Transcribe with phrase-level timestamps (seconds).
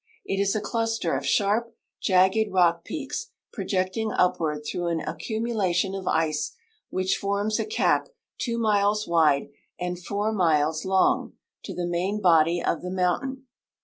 [0.25, 5.95] It is a cluster of sharp, jagged rock peaks projecting upward through an accu mulation
[5.95, 6.55] of ice
[6.89, 8.09] which forms a cap
[8.39, 11.33] two miles wide and four miles THE OLYMPIC COUNTRY 135 long
[11.65, 13.43] to the main body of the mountain.